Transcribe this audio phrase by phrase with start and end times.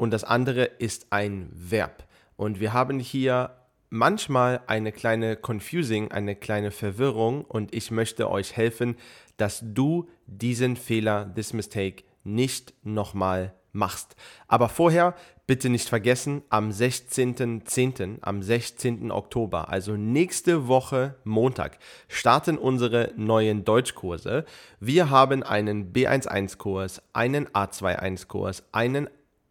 [0.00, 2.04] und das andere ist ein Verb.
[2.36, 3.50] Und wir haben hier
[3.90, 8.96] manchmal eine kleine Confusing, eine kleine Verwirrung und ich möchte euch helfen,
[9.36, 14.16] dass du diesen Fehler, this mistake, nicht nochmal machst.
[14.48, 15.14] Aber vorher
[15.46, 19.10] bitte nicht vergessen, am 16.10., am 16.
[19.10, 24.46] Oktober, also nächste Woche Montag, starten unsere neuen Deutschkurse.
[24.78, 29.10] Wir haben einen B11-Kurs, einen A21-Kurs, einen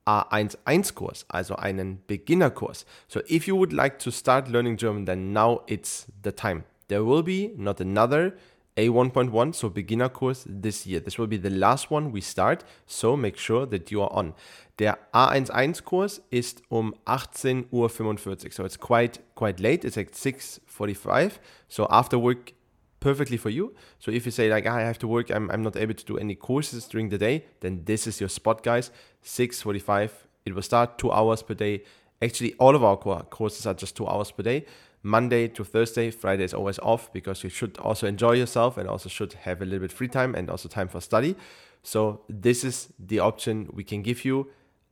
[0.09, 2.85] A11-Kurs, also einen Beginnerkurs.
[3.07, 6.63] So if you would like to start learning German, then now it's the time.
[6.88, 8.33] There will be not another
[8.75, 11.01] A1.1, so beginner course this year.
[11.01, 14.33] This will be the last one we start, so make sure that you are on.
[14.79, 19.85] Der A11-Kurs ist um 18.45 Uhr, so it's quite quite late.
[19.85, 22.53] It's like 6.45, so after work
[23.00, 23.73] perfectly for you.
[24.00, 26.17] So if you say like I have to work, I'm, I'm not able to do
[26.17, 28.91] any courses during the day, then this is your spot, guys.
[29.23, 30.12] 6:45.
[30.46, 31.84] It will start two hours per day.
[32.22, 34.66] Actually, all of our courses are just two hours per day.
[35.01, 39.07] Monday to Thursday, Friday is always off because you should also enjoy yourself and also
[39.07, 41.35] should have a little bit free time and also time for study.
[41.84, 44.50] So this is the option we can give you.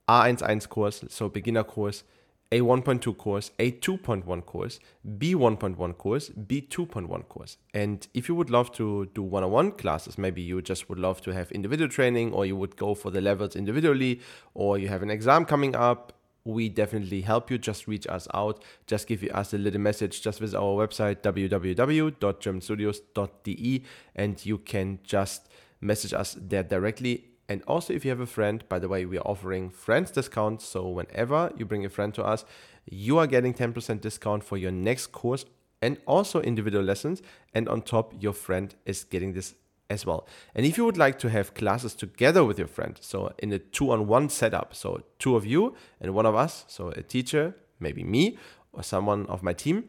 [0.08, 2.06] A11 course, so beginner course
[2.52, 4.80] a 1.2 course, a 2.1 course,
[5.18, 7.58] B1.1 course, B2.1 course.
[7.74, 11.00] And if you would love to do one on one classes, maybe you just would
[11.00, 14.22] love to have individual training, or you would go for the levels individually,
[14.54, 16.14] or you have an exam coming up,
[16.46, 17.58] we definitely help you.
[17.58, 23.84] Just reach us out, just give us a little message, just visit our website www.germanstudios.de,
[24.16, 25.50] and you can just
[25.82, 29.18] message us there directly and also, if you have a friend, by the way, we
[29.18, 30.66] are offering friends discounts.
[30.66, 32.44] So whenever you bring a friend to us,
[32.86, 35.46] you are getting 10% discount for your next course
[35.82, 37.22] and also individual lessons.
[37.54, 39.56] And on top, your friend is getting this
[39.90, 40.28] as well.
[40.54, 43.60] And if you would like to have classes together with your friend, so in a
[43.60, 47.56] two on one setup, so two of you and one of us, so a teacher,
[47.80, 48.38] maybe me
[48.74, 49.86] or someone of my team,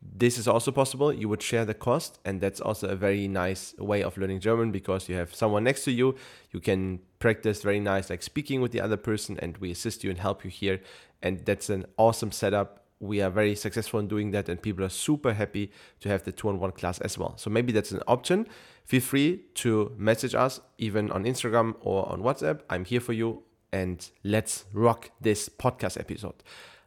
[0.00, 1.12] this is also possible.
[1.12, 4.70] You would share the cost, and that's also a very nice way of learning German
[4.70, 6.14] because you have someone next to you.
[6.52, 10.10] You can practice very nice, like speaking with the other person, and we assist you
[10.10, 10.80] and help you here.
[11.20, 12.84] And that's an awesome setup.
[13.00, 16.32] We are very successful in doing that, and people are super happy to have the
[16.32, 17.34] two on one class as well.
[17.36, 18.46] So maybe that's an option.
[18.84, 22.60] Feel free to message us even on Instagram or on WhatsApp.
[22.70, 23.42] I'm here for you,
[23.72, 26.42] and let's rock this podcast episode.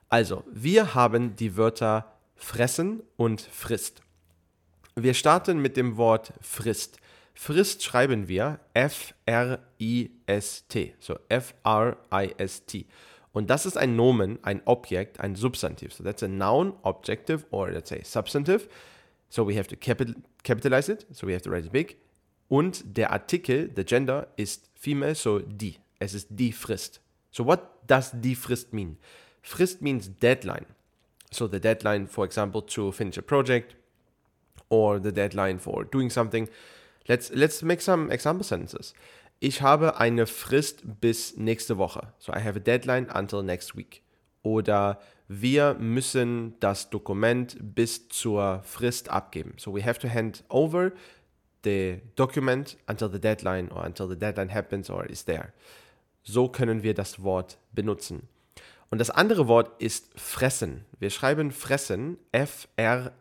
[0.10, 2.06] Also, wir haben die Wörter
[2.44, 4.02] fressen und frisst.
[4.96, 6.98] Wir starten mit dem Wort frisst.
[7.34, 9.16] Frisst schreiben wir F-R-I-S-T,
[11.00, 12.86] so F-R-I-S-T.
[13.32, 15.94] Und das ist ein Nomen, ein Objekt, ein Substantiv.
[15.94, 18.68] So that's a noun, objective, or let's say substantive.
[19.30, 21.96] So we have to capital, capitalize it, so we have to write it big.
[22.50, 25.78] Und der Artikel, the gender, ist female, so die.
[26.00, 27.00] Es ist die Frist.
[27.32, 28.98] So what does die Frist mean?
[29.42, 30.66] Frist means deadline.
[31.32, 33.76] So the deadline, for example, to finish a project
[34.70, 36.50] or the deadline for doing something.
[37.08, 38.94] Let's, let's make some example sentences.
[39.40, 42.14] Ich habe eine Frist bis nächste Woche.
[42.20, 44.04] So I have a deadline until next week.
[44.44, 49.54] Oder wir müssen das Dokument bis zur Frist abgeben.
[49.58, 50.92] So we have to hand over
[51.64, 55.54] the document until the deadline or until the deadline happens or is there.
[56.24, 58.28] So können wir das Wort benutzen.
[58.92, 60.86] Und das andere Wort ist fressen.
[61.00, 63.16] Wir schreiben fressen, F-R-E-S-S-E-N.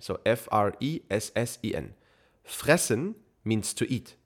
[0.00, 1.94] So F-R-E-S-S-E-N.
[2.42, 3.14] Fressen
[3.44, 4.16] means to eat.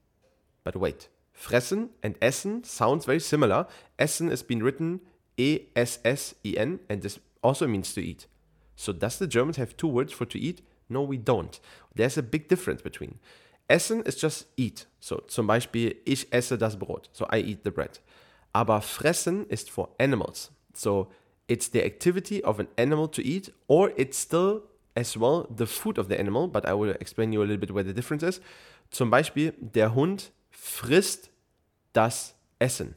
[0.64, 3.68] But wait, fressen and essen sounds very similar.
[3.98, 5.02] Essen has been written
[5.36, 8.26] E-S-S-E-N and this also means to eat.
[8.76, 10.62] So does the Germans have two words for to eat?
[10.88, 11.60] No, we don't.
[11.94, 13.18] There's a big difference between.
[13.68, 14.86] Essen is just eat.
[15.00, 17.10] So zum Beispiel, ich esse das Brot.
[17.12, 18.00] So I eat the bread.
[18.54, 20.50] Aber fressen ist for animals.
[20.72, 21.08] So
[21.48, 24.62] it's the activity of an animal to eat, or it's still
[24.94, 27.74] as well the food of the animal, but I will explain you a little bit
[27.74, 28.40] where the difference is.
[28.90, 31.30] Zum Beispiel, der Hund frisst
[31.92, 32.94] das Essen.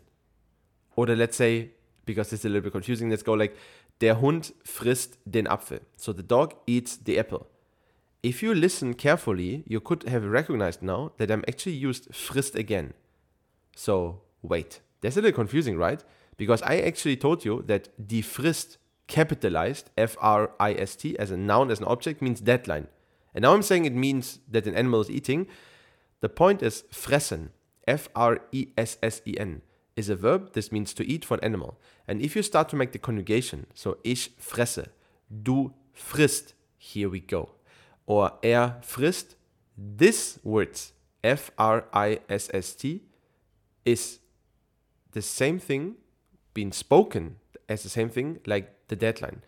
[0.96, 1.72] Oder let's say,
[2.06, 3.56] because is a little bit confusing, let's go like,
[4.00, 5.82] der Hund frisst den Apfel.
[5.96, 7.48] So the dog eats the apple.
[8.24, 12.94] If you listen carefully, you could have recognized now that I'm actually used frisst again.
[13.76, 16.04] So wait, that's a little confusing, right?
[16.38, 18.78] Because I actually told you that die Frist
[19.08, 22.88] capitalized F R I S T as a noun, as an object, means deadline.
[23.34, 25.48] And now I'm saying it means that an animal is eating.
[26.22, 27.50] The point is fressen,
[27.88, 29.62] F R E S S E N,
[29.96, 30.54] is a verb.
[30.54, 31.80] This means to eat for an animal.
[32.08, 34.88] And if you start to make the conjugation, so ich fresse,
[35.44, 37.50] du frisst, here we go.
[38.06, 39.36] Or er frisst,
[39.78, 40.94] this words,
[41.24, 43.04] F R I S S T,
[43.86, 44.20] is
[45.18, 45.96] the same thing
[46.54, 47.24] being spoken
[47.68, 49.42] as the same thing like the deadline.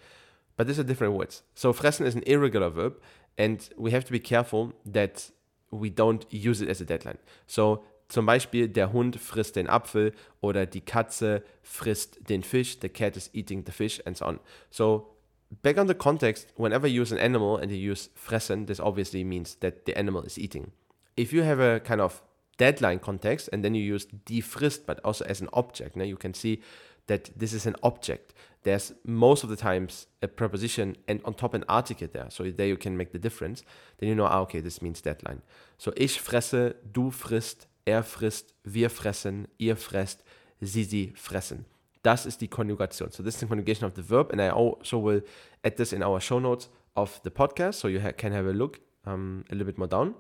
[0.58, 1.44] But these are different words.
[1.54, 2.94] So fressen is an irregular verb,
[3.38, 5.32] and we have to be careful that
[5.72, 7.20] we don't use it as a deadline.
[7.46, 12.90] So zum Beispiel, der Hund frisst den Apfel oder die Katze frisst den Fisch, the
[12.90, 14.40] cat is eating the fish, and so on.
[14.72, 15.16] So
[15.62, 19.24] back on the context, whenever you use an animal and you use fressen, this obviously
[19.24, 20.72] means that the animal is eating.
[21.16, 22.24] If you have a kind of
[22.60, 26.18] deadline context and then you use die Frist, but also as an object, now you
[26.18, 26.62] can see
[27.08, 28.34] that this is an object.
[28.64, 32.30] There's most of the times a preposition and on top an article there.
[32.30, 33.64] So there you can make the difference.
[33.98, 35.42] Then you know, ah, okay, this means deadline.
[35.78, 40.24] So ich fresse, du frisst, er frisst, wir fressen, ihr fresst,
[40.62, 41.66] sie, sie fressen.
[42.04, 43.12] Das ist die Konjugation.
[43.12, 45.22] So this is the conjugation of the verb, and I also will
[45.64, 48.54] add this in our show notes of the podcast, so you ha can have a
[48.54, 50.16] look um, a little bit more down.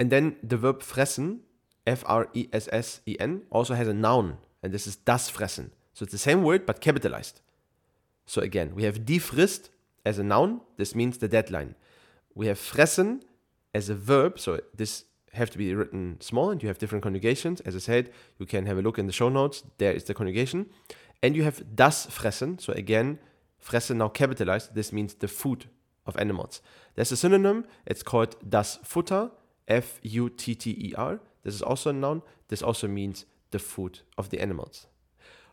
[0.00, 1.40] And then the verb fressen,
[1.86, 5.72] F-R-E-S-S-E-N, also has a noun and this is das fressen.
[5.92, 7.42] So it's the same word but capitalized.
[8.24, 9.68] So again, we have die Frist
[10.06, 10.62] as a noun.
[10.78, 11.74] This means the deadline.
[12.34, 13.20] We have fressen
[13.74, 14.38] as a verb.
[14.38, 15.04] So this
[15.34, 17.60] have to be written small and you have different conjugations.
[17.60, 19.64] As I said, you can have a look in the show notes.
[19.76, 20.70] There is the conjugation.
[21.22, 22.58] And you have das fressen.
[22.58, 23.18] So again,
[23.62, 24.74] fressen now capitalized.
[24.74, 25.66] This means the food
[26.06, 26.62] of animals.
[26.94, 27.66] There's a synonym.
[27.84, 29.32] It's called das Futter.
[29.70, 31.20] F U T T E R.
[31.42, 32.22] This is also a noun.
[32.48, 34.86] This also means the food of the animals.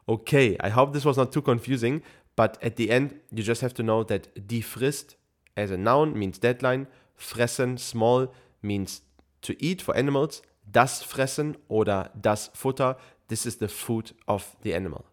[0.10, 2.02] Okay, I hope this was not too confusing,
[2.36, 5.16] but at the end, you just have to know that die Frist
[5.56, 6.88] as a noun means deadline,
[7.18, 9.02] fressen, small, means
[9.42, 12.96] to eat for animals, das fressen oder das Futter,
[13.28, 15.06] this is the food of the animal.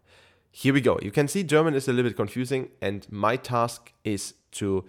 [0.50, 0.98] Here we go.
[1.02, 4.84] You can see German is a little bit confusing, and my task is to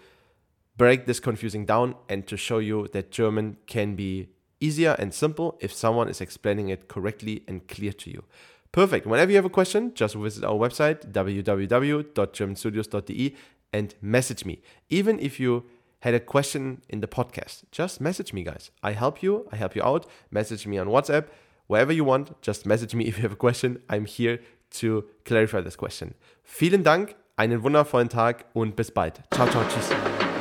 [0.78, 4.30] break this confusing down and to show you that German can be
[4.60, 8.24] easier and simple if someone is explaining it correctly and clear to you.
[8.72, 9.06] Perfect.
[9.08, 13.36] Whenever you have a question, just visit our website www.germanstudios.de
[13.72, 14.62] and message me.
[14.90, 15.64] Even if you
[16.02, 18.72] had a question in the podcast, just message me, guys.
[18.84, 19.48] I help you.
[19.52, 20.06] I help you out.
[20.30, 21.28] Message me on WhatsApp,
[21.68, 22.42] wherever you want.
[22.42, 23.82] Just message me if you have a question.
[23.90, 26.16] I'm here to clarify this question.
[26.44, 29.22] Vielen Dank, einen wundervollen Tag und bis bald.
[29.32, 30.35] Ciao, ciao, tschüss.